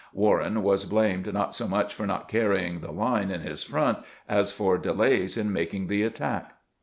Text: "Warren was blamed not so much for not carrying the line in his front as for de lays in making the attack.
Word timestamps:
"Warren 0.15 0.63
was 0.63 0.85
blamed 0.87 1.31
not 1.31 1.53
so 1.53 1.67
much 1.67 1.93
for 1.93 2.07
not 2.07 2.27
carrying 2.27 2.79
the 2.79 2.89
line 2.91 3.29
in 3.29 3.41
his 3.41 3.61
front 3.63 3.99
as 4.27 4.51
for 4.51 4.79
de 4.79 4.91
lays 4.93 5.37
in 5.37 5.53
making 5.53 5.85
the 5.85 6.01
attack. 6.01 6.53